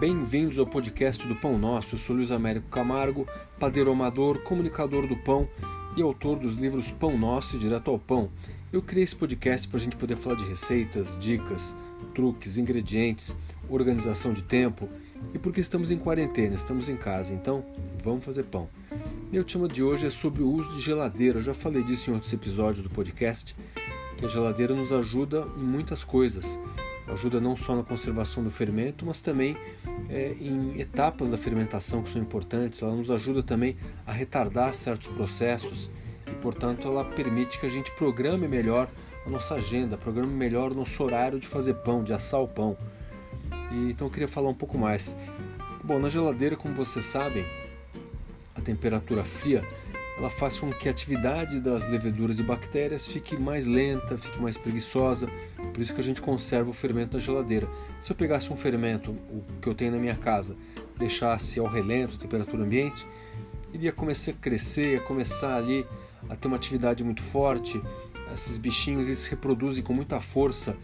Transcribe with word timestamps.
bem-vindos 0.00 0.58
ao 0.58 0.66
podcast 0.66 1.28
do 1.28 1.36
Pão 1.36 1.58
Nosso. 1.58 1.94
Eu 1.94 1.98
sou 1.98 2.16
Luiz 2.16 2.30
Américo 2.30 2.70
Camargo, 2.70 3.28
padeiro 3.58 3.92
amador, 3.92 4.38
comunicador 4.38 5.06
do 5.06 5.14
pão 5.14 5.46
e 5.94 6.00
autor 6.00 6.38
dos 6.38 6.54
livros 6.54 6.90
Pão 6.90 7.18
Nosso 7.18 7.54
e 7.54 7.58
Direto 7.58 7.90
ao 7.90 7.98
Pão. 7.98 8.30
Eu 8.72 8.80
criei 8.80 9.04
esse 9.04 9.14
podcast 9.14 9.68
para 9.68 9.78
a 9.78 9.82
gente 9.82 9.96
poder 9.96 10.16
falar 10.16 10.36
de 10.36 10.48
receitas, 10.48 11.14
dicas, 11.20 11.76
truques, 12.14 12.56
ingredientes, 12.56 13.36
organização 13.68 14.32
de 14.32 14.40
tempo 14.40 14.88
e 15.34 15.38
porque 15.38 15.60
estamos 15.60 15.90
em 15.90 15.98
quarentena, 15.98 16.54
estamos 16.54 16.88
em 16.88 16.96
casa, 16.96 17.34
então 17.34 17.62
vamos 18.02 18.24
fazer 18.24 18.44
pão. 18.44 18.70
Meu 19.30 19.44
tema 19.44 19.68
de 19.68 19.82
hoje 19.82 20.06
é 20.06 20.10
sobre 20.10 20.42
o 20.42 20.50
uso 20.50 20.70
de 20.70 20.80
geladeira. 20.80 21.40
Eu 21.40 21.42
já 21.42 21.52
falei 21.52 21.82
disso 21.82 22.10
em 22.10 22.14
outros 22.14 22.32
episódios 22.32 22.82
do 22.82 22.88
podcast, 22.88 23.54
que 24.16 24.24
a 24.24 24.28
geladeira 24.28 24.74
nos 24.74 24.92
ajuda 24.92 25.46
em 25.58 25.62
muitas 25.62 26.02
coisas 26.02 26.58
ajuda 27.12 27.40
não 27.40 27.56
só 27.56 27.74
na 27.74 27.82
conservação 27.82 28.42
do 28.42 28.50
fermento, 28.50 29.04
mas 29.04 29.20
também 29.20 29.56
é, 30.08 30.34
em 30.40 30.80
etapas 30.80 31.30
da 31.30 31.36
fermentação 31.36 32.02
que 32.02 32.10
são 32.10 32.20
importantes. 32.20 32.82
Ela 32.82 32.94
nos 32.94 33.10
ajuda 33.10 33.42
também 33.42 33.76
a 34.06 34.12
retardar 34.12 34.74
certos 34.74 35.08
processos 35.08 35.90
e, 36.26 36.30
portanto, 36.40 36.88
ela 36.88 37.04
permite 37.04 37.58
que 37.58 37.66
a 37.66 37.68
gente 37.68 37.90
programe 37.92 38.46
melhor 38.46 38.88
a 39.26 39.30
nossa 39.30 39.54
agenda, 39.54 39.96
programe 39.96 40.32
melhor 40.32 40.72
o 40.72 40.74
nosso 40.74 41.02
horário 41.02 41.38
de 41.38 41.46
fazer 41.46 41.74
pão, 41.74 42.02
de 42.02 42.12
assar 42.12 42.40
o 42.40 42.48
pão. 42.48 42.76
E, 43.72 43.90
então 43.90 44.06
eu 44.06 44.10
queria 44.10 44.28
falar 44.28 44.48
um 44.48 44.54
pouco 44.54 44.78
mais. 44.78 45.16
Bom, 45.84 45.98
na 45.98 46.08
geladeira, 46.08 46.56
como 46.56 46.74
vocês 46.74 47.04
sabem, 47.04 47.44
a 48.54 48.60
temperatura 48.60 49.24
fria 49.24 49.62
ela 50.20 50.28
faz 50.28 50.60
com 50.60 50.70
que 50.70 50.86
a 50.86 50.90
atividade 50.90 51.58
das 51.60 51.88
leveduras 51.88 52.38
e 52.38 52.42
bactérias 52.42 53.06
fique 53.06 53.38
mais 53.38 53.64
lenta, 53.64 54.18
fique 54.18 54.38
mais 54.38 54.54
preguiçosa. 54.54 55.26
Por 55.72 55.80
isso 55.80 55.94
que 55.94 56.00
a 56.00 56.04
gente 56.04 56.20
conserva 56.20 56.68
o 56.68 56.74
fermento 56.74 57.16
na 57.16 57.22
geladeira. 57.22 57.66
Se 57.98 58.12
eu 58.12 58.16
pegasse 58.16 58.52
um 58.52 58.56
fermento, 58.56 59.12
o 59.12 59.42
que 59.62 59.66
eu 59.66 59.74
tenho 59.74 59.92
na 59.92 59.96
minha 59.96 60.14
casa, 60.14 60.54
deixasse 60.98 61.58
ao 61.58 61.66
relento, 61.66 62.18
temperatura 62.18 62.62
ambiente, 62.62 63.06
iria 63.72 63.92
começar 63.92 64.32
a 64.32 64.34
crescer, 64.34 64.92
ia 64.92 65.00
começar 65.00 65.56
ali 65.56 65.86
a 66.28 66.36
ter 66.36 66.48
uma 66.48 66.58
atividade 66.58 67.02
muito 67.02 67.22
forte. 67.22 67.80
Esses 68.30 68.58
bichinhos 68.58 69.06
eles 69.06 69.20
se 69.20 69.30
reproduzem 69.30 69.82
com 69.82 69.94
muita 69.94 70.20
força 70.20 70.76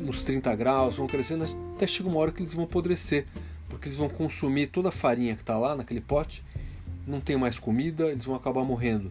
nos 0.00 0.24
30 0.24 0.56
graus, 0.56 0.96
vão 0.96 1.06
crescendo 1.06 1.44
até 1.76 1.86
chega 1.86 2.08
uma 2.08 2.18
hora 2.18 2.32
que 2.32 2.42
eles 2.42 2.52
vão 2.52 2.64
apodrecer, 2.64 3.26
porque 3.68 3.86
eles 3.86 3.96
vão 3.96 4.08
consumir 4.08 4.66
toda 4.66 4.88
a 4.88 4.92
farinha 4.92 5.36
que 5.36 5.42
está 5.42 5.56
lá 5.56 5.76
naquele 5.76 6.00
pote 6.00 6.44
não 7.06 7.20
tem 7.20 7.36
mais 7.36 7.58
comida, 7.58 8.06
eles 8.06 8.24
vão 8.24 8.34
acabar 8.34 8.64
morrendo. 8.64 9.10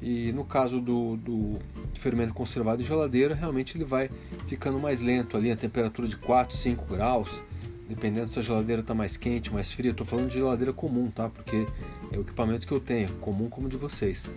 E 0.00 0.32
no 0.32 0.44
caso 0.44 0.80
do, 0.80 1.16
do 1.16 1.58
fermento 1.94 2.34
conservado 2.34 2.82
em 2.82 2.84
geladeira, 2.84 3.34
realmente 3.34 3.76
ele 3.76 3.84
vai 3.84 4.10
ficando 4.48 4.78
mais 4.78 5.00
lento 5.00 5.36
ali, 5.36 5.50
a 5.50 5.56
temperatura 5.56 6.08
de 6.08 6.16
4, 6.16 6.56
5 6.56 6.84
graus, 6.86 7.40
dependendo 7.88 8.32
se 8.32 8.40
a 8.40 8.42
geladeira 8.42 8.82
está 8.82 8.94
mais 8.94 9.16
quente, 9.16 9.52
mais 9.52 9.72
fria. 9.72 9.92
Estou 9.92 10.04
falando 10.04 10.28
de 10.28 10.34
geladeira 10.34 10.72
comum, 10.72 11.08
tá? 11.08 11.28
Porque 11.28 11.66
é 12.10 12.18
o 12.18 12.22
equipamento 12.22 12.66
que 12.66 12.72
eu 12.72 12.80
tenho, 12.80 13.12
comum 13.20 13.48
como 13.48 13.68
o 13.68 13.70
de 13.70 13.76
vocês. 13.76 14.28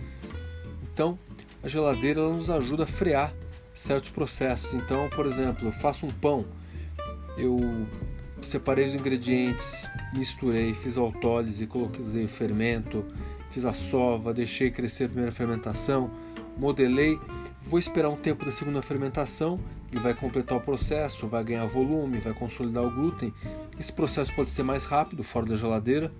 Então, 0.92 1.18
a 1.62 1.68
geladeira 1.68 2.20
nos 2.28 2.48
ajuda 2.48 2.84
a 2.84 2.86
frear 2.86 3.34
certos 3.74 4.10
processos. 4.10 4.72
Então, 4.72 5.10
por 5.10 5.26
exemplo, 5.26 5.66
eu 5.66 5.72
faço 5.72 6.06
um 6.06 6.10
pão, 6.10 6.44
eu 7.36 7.58
separei 8.46 8.86
os 8.86 8.94
ingredientes, 8.94 9.88
misturei, 10.14 10.74
fiz 10.74 10.96
autólise, 10.96 11.66
coloquei 11.66 12.24
o 12.24 12.28
fermento, 12.28 13.04
fiz 13.50 13.64
a 13.64 13.72
sova, 13.72 14.32
deixei 14.32 14.70
crescer 14.70 15.04
a 15.04 15.08
primeira 15.08 15.32
fermentação, 15.32 16.10
modelei, 16.56 17.18
vou 17.62 17.78
esperar 17.78 18.08
um 18.08 18.16
tempo 18.16 18.44
da 18.44 18.50
segunda 18.50 18.80
fermentação, 18.82 19.58
ele 19.90 20.00
vai 20.00 20.14
completar 20.14 20.58
o 20.58 20.60
processo, 20.60 21.26
vai 21.26 21.42
ganhar 21.44 21.66
volume, 21.66 22.18
vai 22.18 22.34
consolidar 22.34 22.84
o 22.84 22.90
glúten. 22.90 23.32
Esse 23.78 23.92
processo 23.92 24.34
pode 24.34 24.50
ser 24.50 24.62
mais 24.62 24.84
rápido 24.84 25.22
fora 25.22 25.46
da 25.46 25.56
geladeira 25.56 26.12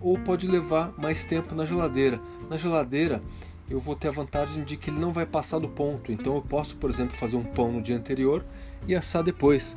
ou 0.00 0.18
pode 0.18 0.46
levar 0.46 0.92
mais 0.98 1.24
tempo 1.24 1.54
na 1.54 1.64
geladeira. 1.64 2.20
Na 2.50 2.56
geladeira, 2.56 3.22
eu 3.70 3.78
vou 3.78 3.96
ter 3.96 4.08
a 4.08 4.12
vantagem 4.12 4.64
de 4.64 4.76
que 4.76 4.90
ele 4.90 4.98
não 4.98 5.12
vai 5.12 5.24
passar 5.24 5.58
do 5.58 5.68
ponto. 5.68 6.12
Então 6.12 6.34
eu 6.34 6.42
posso, 6.42 6.76
por 6.76 6.90
exemplo, 6.90 7.16
fazer 7.16 7.36
um 7.36 7.44
pão 7.44 7.72
no 7.72 7.82
dia 7.82 7.96
anterior 7.96 8.44
e 8.86 8.94
assar 8.94 9.22
depois 9.22 9.76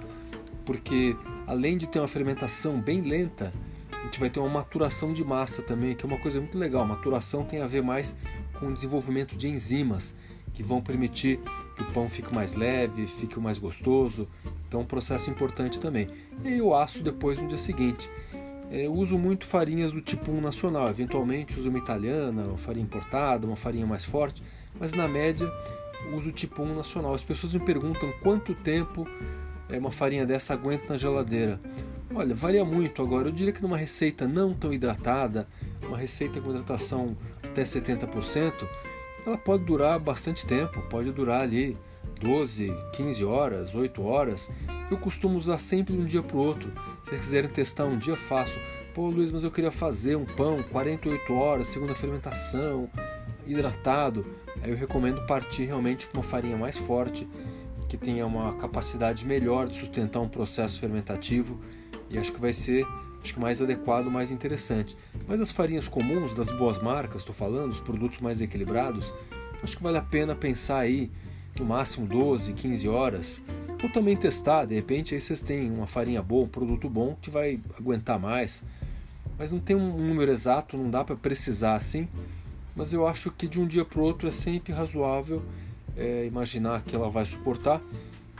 porque 0.70 1.18
além 1.48 1.80
de 1.80 1.88
ter 1.88 1.98
uma 1.98 2.08
fermentação 2.08 2.80
bem 2.80 3.02
lenta, 3.02 3.52
a 3.92 4.04
gente 4.04 4.20
vai 4.20 4.30
ter 4.30 4.40
uma 4.40 4.50
maturação 4.50 5.12
de 5.12 5.26
massa 5.26 5.64
também, 5.64 5.96
que 5.96 6.06
é 6.06 6.08
uma 6.08 6.20
coisa 6.20 6.40
muito 6.40 6.56
legal. 6.60 6.86
Maturação 6.86 7.44
tem 7.44 7.60
a 7.60 7.66
ver 7.66 7.82
mais 7.82 8.16
com 8.60 8.68
o 8.68 8.72
desenvolvimento 8.72 9.36
de 9.36 9.50
enzimas 9.50 10.14
que 10.54 10.62
vão 10.62 10.80
permitir 10.80 11.40
que 11.76 11.82
o 11.82 11.86
pão 11.88 12.08
fique 12.08 12.32
mais 12.32 12.54
leve, 12.54 13.08
fique 13.08 13.40
mais 13.40 13.58
gostoso. 13.58 14.28
Então, 14.68 14.82
é 14.82 14.84
um 14.84 14.86
processo 14.86 15.32
importante 15.32 15.80
também. 15.80 16.08
E 16.46 16.60
eu 16.60 16.76
asso 16.76 17.02
depois 17.02 17.42
no 17.42 17.48
dia 17.48 17.58
seguinte. 17.58 18.08
É, 18.70 18.86
eu 18.86 18.94
uso 18.94 19.18
muito 19.18 19.48
farinhas 19.48 19.92
do 19.92 20.02
tipo 20.02 20.32
1 20.32 20.40
nacional, 20.40 20.88
eventualmente 20.88 21.58
uso 21.58 21.70
uma 21.70 21.80
italiana, 21.80 22.44
uma 22.44 22.58
farinha 22.60 22.86
importada, 22.86 23.48
uma 23.48 23.56
farinha 23.56 23.88
mais 23.88 24.06
forte, 24.06 24.44
mas 24.80 24.94
na 24.94 25.08
média 25.08 25.52
uso 26.14 26.30
o 26.30 26.32
tipo 26.32 26.62
1 26.62 26.76
nacional. 26.76 27.16
As 27.16 27.24
pessoas 27.24 27.56
me 27.56 27.60
perguntam 27.60 28.14
quanto 28.22 28.54
tempo 28.54 29.08
uma 29.78 29.92
farinha 29.92 30.26
dessa 30.26 30.54
aguenta 30.54 30.86
na 30.90 30.98
geladeira? 30.98 31.60
Olha, 32.14 32.34
varia 32.34 32.66
muito 32.66 33.04
agora. 33.04 33.28
Eu 33.28 33.32
diria 33.32 33.54
que 33.54 33.62
numa 33.62 33.78
receita 33.78 34.28
não 34.28 34.54
tão 34.54 34.74
hidratada, 34.74 35.48
uma 35.84 35.98
receita 35.98 36.42
com 36.42 36.50
hidratação 36.50 37.16
até 37.44 37.62
70%, 37.64 38.68
ela 39.26 39.38
pode 39.38 39.64
durar 39.64 40.00
bastante 40.00 40.46
tempo, 40.46 40.82
pode 40.90 41.12
durar 41.12 41.42
ali 41.42 41.78
12, 42.20 42.74
15 42.94 43.24
horas, 43.24 43.76
8 43.76 44.04
horas. 44.04 44.50
Eu 44.90 44.98
costumo 44.98 45.38
usar 45.38 45.60
sempre 45.60 45.96
de 45.96 46.02
um 46.02 46.06
dia 46.06 46.24
para 46.24 46.36
o 46.36 46.40
outro. 46.40 46.72
Se 47.04 47.12
vocês 47.12 47.26
quiserem 47.26 47.50
testar 47.50 47.86
um 47.86 47.98
dia, 47.98 48.16
faço. 48.16 48.58
Pô, 48.94 49.08
Luiz, 49.08 49.32
mas 49.32 49.44
eu 49.44 49.52
queria 49.52 49.72
fazer 49.72 50.16
um 50.16 50.26
pão 50.26 50.64
48 50.72 51.34
horas, 51.34 51.68
segunda 51.68 51.94
fermentação, 51.94 52.90
hidratado. 53.46 54.26
Aí 54.62 54.72
eu 54.72 54.76
recomendo 54.76 55.26
partir 55.28 55.66
realmente 55.66 56.08
com 56.08 56.18
uma 56.18 56.24
farinha 56.24 56.58
mais 56.58 56.78
forte 56.78 57.28
que 57.90 57.98
tenha 57.98 58.26
uma 58.26 58.54
capacidade 58.54 59.26
melhor 59.26 59.68
de 59.68 59.78
sustentar 59.78 60.20
um 60.20 60.30
processo 60.30 60.80
fermentativo 60.80 61.60
e 62.08 62.18
acho 62.18 62.32
que 62.32 62.40
vai 62.40 62.54
ser 62.54 62.86
acho 63.22 63.34
que 63.34 63.40
mais 63.40 63.62
adequado, 63.62 64.06
mais 64.06 64.32
interessante. 64.32 64.96
Mas 65.28 65.42
as 65.42 65.52
farinhas 65.52 65.88
comuns 65.88 66.34
das 66.34 66.50
boas 66.52 66.82
marcas, 66.82 67.22
estou 67.22 67.36
falando, 67.36 67.72
os 67.72 67.80
produtos 67.80 68.20
mais 68.20 68.40
equilibrados, 68.40 69.14
acho 69.62 69.76
que 69.76 69.84
vale 69.84 69.98
a 69.98 70.02
pena 70.02 70.36
pensar 70.36 70.80
aí 70.80 71.12
no 71.60 71.66
máximo 71.66 72.08
12, 72.08 72.54
15 72.54 72.88
horas, 72.88 73.42
ou 73.84 73.90
também 73.90 74.16
testar, 74.16 74.66
de 74.66 74.76
repente 74.76 75.14
aí 75.14 75.20
vocês 75.20 75.42
têm 75.42 75.70
uma 75.70 75.88
farinha 75.88 76.22
boa, 76.22 76.46
um 76.46 76.50
produto 76.50 76.88
bom 76.88 77.18
que 77.22 77.30
vai 77.30 77.60
aguentar 77.78 78.20
mais. 78.20 78.64
Mas 79.38 79.52
não 79.52 79.60
tem 79.60 79.76
um 79.76 79.98
número 79.98 80.32
exato, 80.32 80.78
não 80.78 80.90
dá 80.90 81.04
para 81.04 81.16
precisar 81.16 81.74
assim, 81.74 82.08
mas 82.76 82.94
eu 82.94 83.06
acho 83.08 83.32
que 83.32 83.48
de 83.48 83.60
um 83.60 83.68
dia 83.68 83.84
para 83.84 84.00
o 84.00 84.04
outro 84.04 84.30
é 84.30 84.32
sempre 84.32 84.72
razoável 84.72 85.44
é, 86.00 86.26
imaginar 86.26 86.82
que 86.84 86.96
ela 86.96 87.10
vai 87.10 87.26
suportar. 87.26 87.82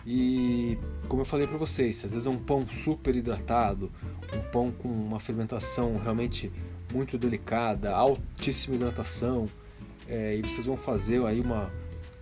E 0.06 0.78
como 1.08 1.22
eu 1.22 1.26
falei 1.26 1.46
para 1.46 1.58
vocês, 1.58 2.04
às 2.04 2.14
vezes 2.14 2.26
é 2.26 2.30
um 2.30 2.38
pão 2.38 2.62
super 2.72 3.16
hidratado, 3.16 3.92
um 4.34 4.42
pão 4.52 4.72
com 4.72 4.88
uma 4.88 5.20
fermentação 5.20 5.98
realmente 5.98 6.52
muito 6.92 7.18
delicada, 7.18 7.92
altíssima 7.92 8.76
hidratação, 8.76 9.48
é, 10.08 10.38
e 10.38 10.42
vocês 10.42 10.66
vão 10.66 10.78
fazer 10.78 11.24
aí 11.26 11.40
uma 11.40 11.72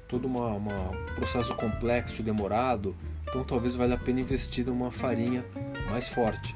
todo 0.07 0.25
uma, 0.25 0.47
uma, 0.53 0.91
processo 1.15 1.53
complexo 1.55 2.21
e 2.21 2.23
demorado, 2.23 2.95
então 3.23 3.43
talvez 3.43 3.75
valha 3.75 3.95
a 3.95 3.97
pena 3.97 4.21
investir 4.21 4.65
numa 4.65 4.89
farinha 4.89 5.45
mais 5.89 6.07
forte. 6.07 6.55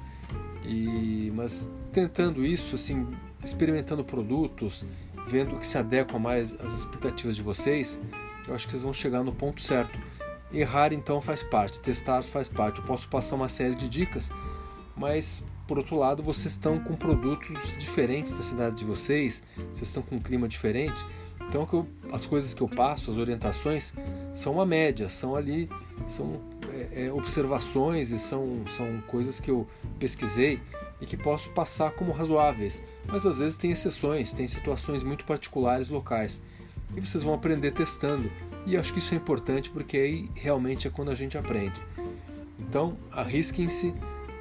E 0.63 1.31
mas 1.35 1.69
tentando 1.91 2.45
isso, 2.45 2.75
assim, 2.75 3.07
experimentando 3.43 4.03
produtos, 4.03 4.85
vendo 5.27 5.55
o 5.55 5.59
que 5.59 5.67
se 5.67 5.77
adequa 5.77 6.17
mais 6.17 6.57
às 6.59 6.73
expectativas 6.73 7.35
de 7.35 7.41
vocês, 7.41 8.01
eu 8.47 8.55
acho 8.55 8.65
que 8.65 8.71
vocês 8.71 8.83
vão 8.83 8.93
chegar 8.93 9.23
no 9.23 9.31
ponto 9.31 9.61
certo. 9.61 9.97
Errar 10.53 10.91
então 10.91 11.21
faz 11.21 11.41
parte, 11.41 11.79
testar 11.79 12.23
faz 12.23 12.49
parte. 12.49 12.79
Eu 12.79 12.85
posso 12.85 13.07
passar 13.07 13.35
uma 13.35 13.47
série 13.47 13.75
de 13.75 13.87
dicas, 13.87 14.29
mas 14.95 15.45
por 15.71 15.77
outro 15.77 15.95
lado, 15.95 16.21
vocês 16.21 16.51
estão 16.51 16.77
com 16.79 16.97
produtos 16.97 17.57
diferentes 17.79 18.35
da 18.35 18.43
cidade 18.43 18.75
de 18.75 18.83
vocês, 18.83 19.41
vocês 19.55 19.87
estão 19.87 20.03
com 20.03 20.17
um 20.17 20.19
clima 20.19 20.45
diferente. 20.45 21.05
Então, 21.47 21.87
as 22.11 22.25
coisas 22.25 22.53
que 22.53 22.61
eu 22.61 22.67
passo, 22.67 23.09
as 23.09 23.17
orientações, 23.17 23.93
são 24.33 24.51
uma 24.51 24.65
média, 24.65 25.07
são 25.07 25.33
ali, 25.33 25.69
são 26.07 26.41
é, 26.73 27.05
é, 27.05 27.13
observações 27.13 28.11
e 28.11 28.19
são, 28.19 28.63
são 28.75 29.01
coisas 29.07 29.39
que 29.39 29.49
eu 29.49 29.65
pesquisei 29.97 30.59
e 30.99 31.05
que 31.05 31.15
posso 31.15 31.49
passar 31.51 31.91
como 31.91 32.11
razoáveis. 32.11 32.83
Mas 33.05 33.25
às 33.25 33.39
vezes 33.39 33.55
tem 33.55 33.71
exceções, 33.71 34.33
tem 34.33 34.49
situações 34.49 35.03
muito 35.03 35.23
particulares 35.23 35.87
locais 35.87 36.41
e 36.95 37.01
vocês 37.01 37.23
vão 37.23 37.33
aprender 37.33 37.71
testando. 37.71 38.31
E 38.65 38.77
acho 38.77 38.93
que 38.93 38.99
isso 38.99 39.13
é 39.13 39.17
importante 39.17 39.69
porque 39.69 39.97
aí 39.97 40.29
realmente 40.35 40.87
é 40.87 40.91
quando 40.91 41.09
a 41.09 41.15
gente 41.15 41.37
aprende. 41.37 41.81
Então, 42.59 42.97
arrisquem-se, 43.11 43.93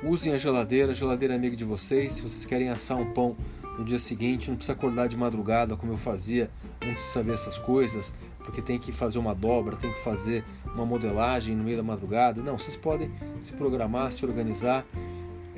usem 0.02 0.32
a 0.32 0.38
geladeira, 0.38 0.93
a 0.93 0.94
geladeira 0.94 1.35
é 1.35 1.37
amiga 1.37 1.56
de 1.56 1.64
vocês. 1.64 2.12
Se 2.12 2.23
vocês 2.23 2.44
querem 2.44 2.69
assar 2.69 2.99
um 2.99 3.12
pão 3.12 3.37
no 3.79 3.85
dia 3.85 3.99
seguinte, 3.99 4.50
não 4.50 4.56
precisa 4.56 4.75
acordar 4.75 5.08
de 5.08 5.17
madrugada 5.17 5.76
como 5.76 5.93
eu 5.93 5.97
fazia 5.97 6.50
antes 6.82 7.05
de 7.05 7.11
saber 7.11 7.32
essas 7.32 7.56
coisas, 7.56 8.14
porque 8.38 8.61
tem 8.61 8.79
que 8.79 8.93
fazer 8.93 9.19
uma 9.19 9.35
dobra, 9.35 9.76
tem 9.76 9.91
que 9.91 10.00
fazer 10.00 10.44
uma 10.75 10.85
modelagem 10.85 11.56
no 11.56 11.64
meio 11.64 11.79
da 11.79 11.82
madrugada. 11.82 12.43
Não, 12.43 12.58
vocês 12.58 12.76
podem 12.76 13.11
se 13.41 13.55
programar, 13.55 14.12
se 14.12 14.25
organizar. 14.25 14.85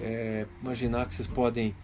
é, 0.03 0.47
imaginar 0.61 1.06
que 1.06 1.15
vocês 1.15 1.29
podem 1.29 1.75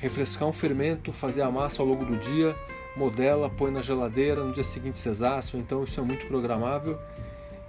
refrescar 0.00 0.48
um 0.48 0.52
fermento, 0.52 1.12
fazer 1.12 1.42
a 1.42 1.50
massa 1.50 1.82
ao 1.82 1.88
longo 1.88 2.04
do 2.04 2.16
dia, 2.16 2.54
modela, 2.96 3.50
põe 3.50 3.70
na 3.70 3.80
geladeira, 3.80 4.42
no 4.42 4.52
dia 4.52 4.64
seguinte 4.64 4.98
vocês 4.98 5.22
assam, 5.22 5.60
então 5.60 5.84
isso 5.84 6.00
é 6.00 6.02
muito 6.02 6.26
programável. 6.26 6.98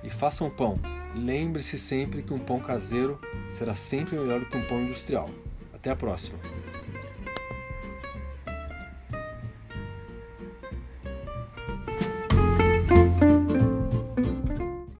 E 0.03 0.09
façam 0.09 0.50
pão. 0.50 0.79
Lembre-se 1.15 1.77
sempre 1.79 2.21
que 2.21 2.33
um 2.33 2.39
pão 2.39 2.59
caseiro 2.59 3.19
será 3.50 3.75
sempre 3.75 4.18
melhor 4.18 4.39
do 4.39 4.45
que 4.45 4.56
um 4.56 4.63
pão 4.63 4.81
industrial. 4.81 5.29
Até 5.74 5.89
a 5.89 5.95
próxima! 5.95 6.38